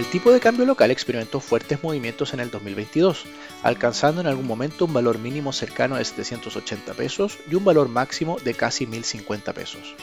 [0.00, 3.26] El tipo de cambio local experimentó fuertes movimientos en el 2022,
[3.62, 8.38] alcanzando en algún momento un valor mínimo cercano de 780 pesos y un valor máximo
[8.42, 9.94] de casi 1050 pesos.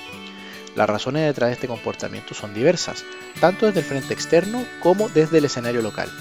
[0.76, 3.06] Las razones detrás de este comportamiento son diversas,
[3.42, 6.12] tanto desde el frente externo como desde el escenario local.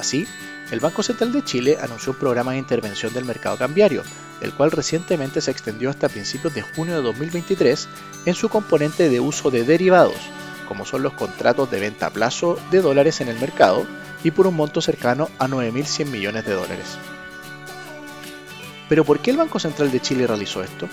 [0.00, 0.26] Así,
[0.70, 4.02] el Banco Central de Chile anunció un programa de intervención del mercado cambiario,
[4.40, 7.86] el cual recientemente se extendió hasta principios de junio de 2023
[8.24, 10.16] en su componente de uso de derivados,
[10.66, 13.86] como son los contratos de venta a plazo de dólares en el mercado
[14.22, 16.98] y por un monto cercano a 9.100 millones de dólares.
[18.88, 20.88] Pero ¿por qué el Banco Central de Chile realizó esto?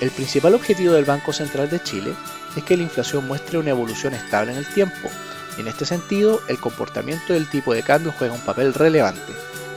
[0.00, 2.14] El principal objetivo del Banco Central de Chile
[2.56, 5.10] es que la inflación muestre una evolución estable en el tiempo,
[5.58, 9.32] en este sentido el comportamiento del tipo de cambio juega un papel relevante,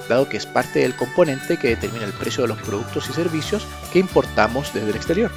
[0.07, 3.65] dado que es parte del componente que determina el precio de los productos y servicios
[3.91, 5.31] que importamos desde el exterior.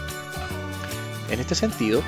[1.30, 2.02] En este sentido,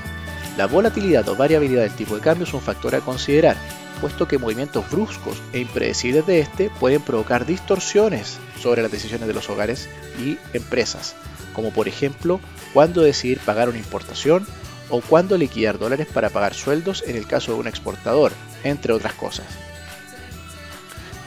[0.59, 3.57] la volatilidad o variabilidad del tipo de cambio es un factor a considerar,
[4.01, 9.35] puesto que movimientos bruscos e impredecibles de este pueden provocar distorsiones sobre las decisiones de
[9.35, 11.15] los hogares y empresas,
[11.53, 12.41] como por ejemplo
[12.75, 14.45] cuándo decidir pagar una importación
[14.91, 18.33] o cuándo liquidar dólares para pagar sueldos en el caso de un exportador,
[18.65, 19.47] entre otras cosas.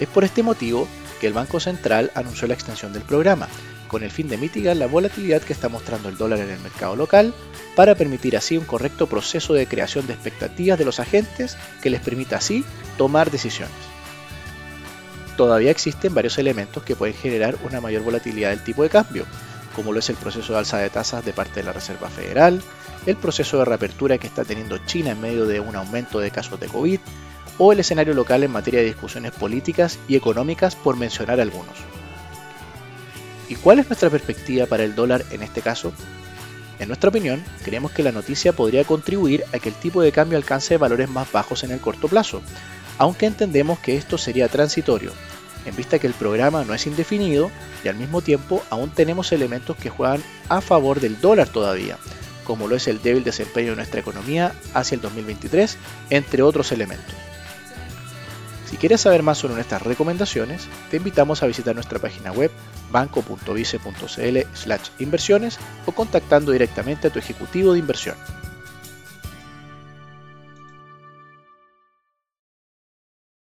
[0.01, 0.89] Es por este motivo
[1.21, 3.47] que el Banco Central anunció la extensión del programa,
[3.91, 6.95] con el fin de mitigar la volatilidad que está mostrando el dólar en el mercado
[6.95, 7.33] local,
[7.75, 11.99] para permitir así un correcto proceso de creación de expectativas de los agentes que les
[11.99, 12.63] permita así
[12.97, 13.75] tomar decisiones.
[15.35, 19.25] Todavía existen varios elementos que pueden generar una mayor volatilidad del tipo de cambio,
[19.75, 22.61] como lo es el proceso de alza de tasas de parte de la Reserva Federal,
[23.05, 26.61] el proceso de reapertura que está teniendo China en medio de un aumento de casos
[26.61, 26.99] de COVID,
[27.57, 31.90] o el escenario local en materia de discusiones políticas y económicas, por mencionar algunos.
[33.51, 35.91] ¿Y cuál es nuestra perspectiva para el dólar en este caso?
[36.79, 40.37] En nuestra opinión, creemos que la noticia podría contribuir a que el tipo de cambio
[40.37, 42.41] alcance valores más bajos en el corto plazo,
[42.97, 45.11] aunque entendemos que esto sería transitorio,
[45.65, 47.51] en vista que el programa no es indefinido
[47.83, 51.97] y al mismo tiempo aún tenemos elementos que juegan a favor del dólar todavía,
[52.45, 55.77] como lo es el débil desempeño de nuestra economía hacia el 2023,
[56.09, 57.15] entre otros elementos.
[58.71, 62.49] Si quieres saber más sobre nuestras recomendaciones, te invitamos a visitar nuestra página web
[62.89, 64.37] banco.vice.cl
[64.99, 68.15] inversiones o contactando directamente a tu ejecutivo de inversión.